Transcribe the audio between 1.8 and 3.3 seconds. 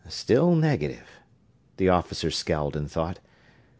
officer scowled in thought.